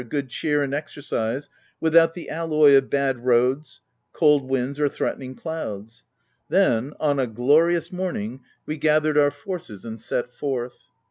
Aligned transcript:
good 0.09 0.29
cheer, 0.29 0.63
and 0.63 0.73
exercise, 0.73 1.47
without 1.79 2.13
the 2.15 2.27
OF 2.27 2.49
WILDFELL 2.49 2.49
HALL. 2.57 2.61
123 2.61 2.71
alloy 2.71 2.85
of 2.85 2.89
bad 3.19 3.23
roads, 3.23 3.81
cold 4.13 4.49
winds, 4.49 4.79
or 4.79 4.89
threatening 4.89 5.35
clouds, 5.35 6.03
Then, 6.49 6.95
on 6.99 7.19
a 7.19 7.27
glorious 7.27 7.91
morning, 7.91 8.39
we 8.65 8.77
gathered 8.77 9.19
our 9.19 9.29
forces 9.29 9.85
and 9.85 10.01
set 10.01 10.33
forth. 10.33 10.87